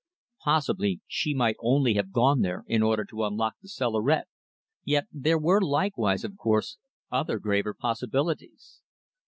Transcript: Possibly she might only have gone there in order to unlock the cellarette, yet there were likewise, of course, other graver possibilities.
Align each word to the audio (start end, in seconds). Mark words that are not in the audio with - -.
Possibly 0.43 0.99
she 1.05 1.35
might 1.35 1.57
only 1.59 1.93
have 1.93 2.11
gone 2.11 2.41
there 2.41 2.63
in 2.65 2.81
order 2.81 3.05
to 3.05 3.23
unlock 3.23 3.57
the 3.61 3.67
cellarette, 3.67 4.27
yet 4.83 5.05
there 5.11 5.37
were 5.37 5.61
likewise, 5.61 6.23
of 6.23 6.37
course, 6.37 6.79
other 7.11 7.37
graver 7.37 7.75
possibilities. 7.75 8.81